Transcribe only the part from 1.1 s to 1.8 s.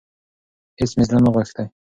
نه غوښتی.